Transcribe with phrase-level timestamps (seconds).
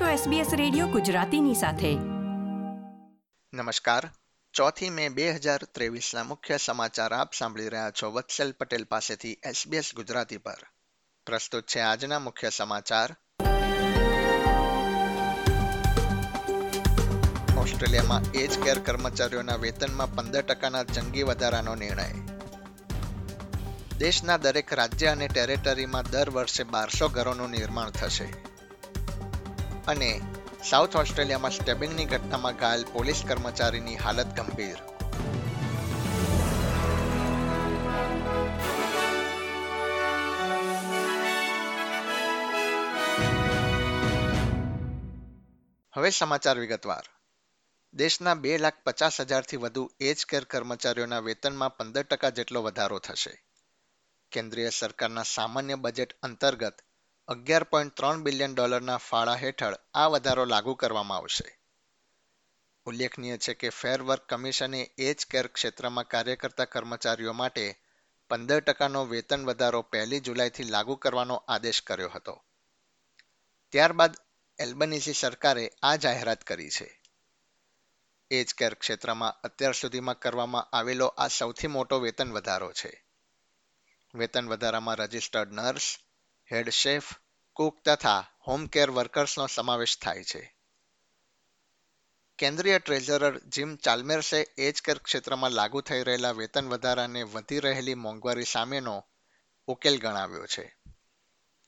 [0.00, 1.94] છો SBS radio ગુજરાતીની સાથે.
[3.56, 4.10] નમસ્કાર.
[4.52, 9.94] ચોથી મે બે હજાર ત્રેવીસના મુખ્ય સમાચાર આપ સાંભળી રહ્યા છો વત્સલ પટેલ પાસેથી SBS
[9.96, 10.56] ગુજરાતી પર.
[11.26, 13.16] પ્રસ્તુત છે આજના મુખ્ય સમાચાર.
[17.58, 22.12] ઓસ્ટ્રેલિયામાં એજ કેર કર્મચારીઓના વેતનમાં પંદર ટકાના જંગી વધારાનો નિર્ણય.
[23.98, 28.53] દેશના દરેક રાજ્ય અને ટેરેટરીમાં દર વર્ષે બારસો ઘરોનું નિર્માણ થશે.
[29.88, 30.20] અને
[30.70, 34.76] સાઉથ ઓસ્ટ્રેલિયામાં સ્ટેબિંગની ઘટનામાં ઘાયલ પોલીસ કર્મચારીની હાલત ગંભીર.
[45.94, 47.02] હવે સમાચાર વિગતવાર.
[47.92, 53.44] દેશના બે લાખ પચાસ હજારથી વધુ એજ કેર કર્મચારીઓના વેતનમાં પંદર ટકા જેટલો વધારો થશે.
[54.32, 56.74] કેન્દ્રીય સરકારના સામાન્ય બજેટ અંતર્ગત
[57.28, 61.58] અગિયાર પોઈન્ટ ત્રણ બિલિયન ડોલરના ફાળા હેઠળ આ વધારો લાગુ કરવામાં આવશે.
[62.84, 67.80] ઉલ્લેખનીય છે કે ફેર વર્ક કમિશને એજ કેર ક્ષેત્રમાં કાર્ય કરતા કર્મચારીઓ માટે
[68.30, 72.44] પંદર ટકાનો વેતન વધારો પહેલી જુલાઈથી લાગુ કરવાનો આદેશ કર્યો હતો.
[73.72, 74.16] ત્યારબાદ
[74.58, 77.02] એલ્બનીસી સરકારે આ જાહેરાત કરી છે.
[78.30, 83.06] એજ કેર ક્ષેત્રમાં અત્યાર સુધીમાં કરવામાં આવેલો આ સૌથી મોટો વેતન વધારો છે.
[84.14, 85.98] વેતન વધારામાં registered nurse,
[86.52, 87.23] head chef
[87.54, 90.54] cook તથા હોમ કેર વર્કર્સનો સમાવેશ થાય છે.
[92.38, 98.44] કેન્દ્રીય ટ્રેઝરર જીમ ચાલ્મેર્સે એજ કેર ક્ષેત્રમાં લાગુ થઈ રહેલા વેતન વધારાને વધી રહેલી મોંઘવારી
[98.44, 99.04] સામેનો
[99.66, 100.76] ઉકેલ ગણાવ્યો છે.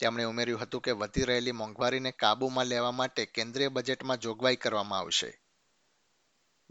[0.00, 5.40] તેમણે ઉમેર્યું હતું કે વધી રહેલી મોંઘવારીને કાબૂમાં લેવા માટે કેન્દ્રીય બજેટમાં જોગવાઈ કરવામાં આવશે.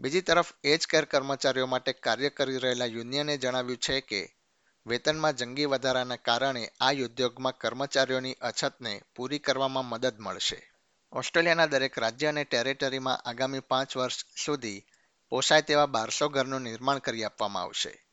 [0.00, 4.43] બીજી તરફ એજ કેર કર્મચારીઓ માટે કાર્ય કરી રહેલા યુનિયને જણાવ્યું છે કે
[4.86, 10.72] વેતનમાં જંગી વધારાના કારણે આ ઉદ્યોગમાં કર્મચારીઓની અછતને પૂરી કરવામાં મદદ મળશે.
[11.12, 14.84] ઓસ્ટ્રેલિયાના દરેક રાજ્ય અને ટેરેટરીમાં આગામી પાંચ વર્ષ સુધી
[15.28, 18.06] પોસાય તેવા બારસો ઘરનું નિર્માણ કરી આપવામાં આવશે.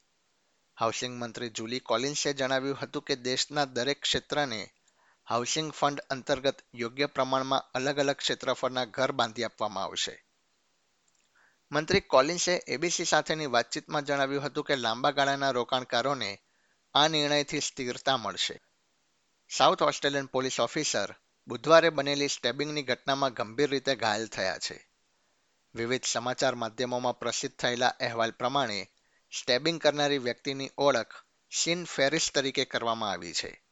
[0.80, 4.72] હાઉસિંગ મંત્રી જુલી કોલિન્સે જણાવ્યું હતું કે દેશના દરેક ક્ષેત્રને
[5.30, 10.26] હાઉસિંગ ફંડ અંતર્ગત યોગ્ય પ્રમાણમાં અલગ અલગ ક્ષેત્રફળના ઘર બાંધી આપવામાં આવશે.
[11.72, 16.42] મંત્રી કોલિન્સે એબીસી સાથેની વાતચીતમાં જણાવ્યું હતું કે લાંબા ગાળાના રોકાણકારોને
[16.94, 18.62] આ નિર્ણયથી સ્થિરતા મળશે.
[19.50, 21.16] સાઉથ ઓસ્ટ્રેલિયન પોલીસ ઓફિસર
[21.48, 24.90] બુધવારે બનેલી સ્ટેબિંગની ઘટનામાં ગંભીર રીતે ઘાયલ થયા છે.
[25.76, 28.90] વિવિધ સમાચાર માધ્યમોમાં પ્રસિદ્ધ થયેલા અહેવાલ પ્રમાણે
[29.32, 31.14] સ્ટેબિંગ કરનારી વ્યક્તિની ઓળખ
[31.50, 33.64] શિન ફેરિસ તરીકે કરવામાં આવી છે.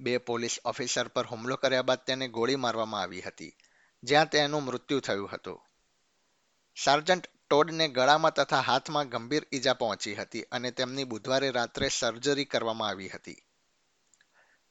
[0.00, 3.56] બે પોલીસ ઓફિસર પર હુમલો કર્યા બાદ તેને ગોળી મારવામાં આવી હતી,
[4.02, 5.66] જ્યાં તેનું મૃત્યુ થયું હતું.
[6.84, 12.88] સાર્જન્ટ ટોડને ગળામાં તથા હાથમાં ગંભીર ઈજા પહોંચી હતી અને તેમની બુધવારે રાત્રે સર્જરી કરવામાં
[12.88, 13.36] આવી હતી.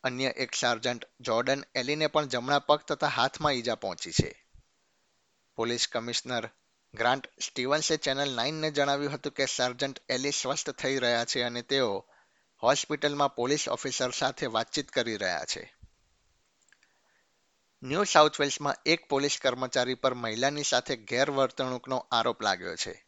[0.03, 4.45] અન્ય એક સાર્જન્ટ જોર્ડન એલીને પણ જમણા પગ તથા હાથમાં ઈજા પહોંચી છે.
[5.55, 6.49] પોલીસ કમિશનર
[6.93, 12.05] ગ્રાન્ટ સ્ટીવન્સે ચેનલ નાઇનને જણાવ્યું હતું કે સાર્જન્ટ એલી સ્વસ્થ થઈ રહ્યા છે અને તેઓ
[12.63, 15.76] હોસ્પિટલમાં પોલીસ ઓફિસર સાથે વાતચીત કરી રહ્યા છે.
[17.83, 23.05] ન્યૂ સાઉથ વેલ્સમાં એક પોલીસ કર્મચારી પર મહિલાની સાથે ગેરવર્તણૂકનો આરોપ લાગ્યો છે.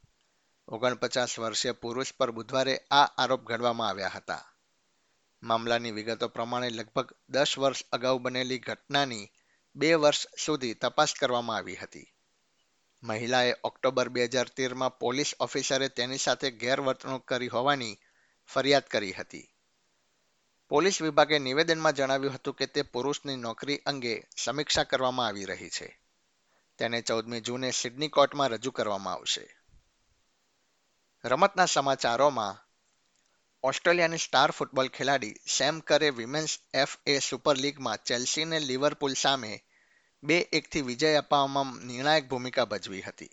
[0.68, 4.54] ઓગણપચાસ વર્ષીય પુરુષ પર બુધવારે આ આરોપ ઘડવામાં આવ્યા હતા.
[5.44, 9.32] મામલાની વિગતો પ્રમાણે લગભગ દસ વર્ષ અગાઉ બનેલી ઘટનાની
[9.76, 12.14] બે વર્ષ સુધી તપાસ કરવામાં આવી હતી.
[13.04, 17.98] મહિલાએ ઓક્ટોબર બે હજાર તેરમાં પોલીસ ઓફિસરે તેની સાથે ગેરવર્તણૂક કરી હોવાની
[18.46, 19.59] ફરિયાદ કરી હતી.
[20.70, 26.02] પોલીસ વિભાગે નિવેદનમાં જણાવ્યું હતું કે તે પુરુષની નોકરી અંગે સમીક્ષા કરવામાં આવી રહી છે.
[26.78, 29.56] તેને ચૌદમી જૂને સિડની કોર્ટમાં રજૂ કરવામાં આવશે.
[31.26, 32.70] રમતના સમાચારોમાં,
[33.64, 39.64] ઓસ્ટ્રેલિયાની સ્ટાર ફૂટબોલ ખેલાડી Sam Kerr women's F A super લીગમાં ચેલ્સીને લિવરપુલ સામે
[40.24, 43.30] બે એકથી વિજય અપાવવામાં નિર્ણાયક ભૂમિકા ભજવી હતી.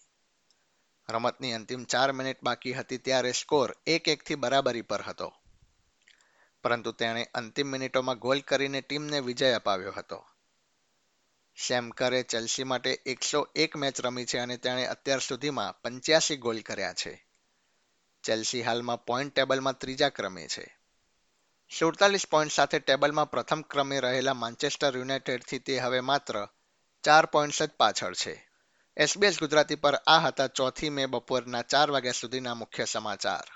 [1.08, 5.34] રમતની અંતિમ ચાર મિનિટ બાકી હતી ત્યારે સ્કોર એક એકથી બરાબરી પર હતો.
[6.66, 10.26] પરંતુ તેણે અંતિમ મિનિટોમાં ગોલ કરીને ટીમને વિજય અપાવ્યો હતો.
[11.54, 16.92] શેમકરે ચેલ્સી માટે એકસો એક મેચ રમી છે અને તેણે અત્યાર સુધીમાં પંચ્યાસી ગોલ કર્યા
[16.92, 17.26] છે.
[18.22, 20.78] ચેલ્સી હાલમાં પોઈન્ટ ટેબલમાં ત્રીજા ક્રમે છે.
[21.78, 26.48] સુડતાલીસ પોઈન્ટ સાથે ટેબલમાં પ્રથમ ક્રમે રહેલા માન્ચેસ્ટર યુનાઇટેડથી તે હવે માત્ર
[27.04, 28.48] ચાર પોઈન્ટ્સ જ પાછળ છે.
[28.96, 33.55] એસબીએસ ગુજરાતી પર આ હતા ચોથી મે બપોરના ચાર વાગ્યા સુધીના મુખ્ય સમાચાર.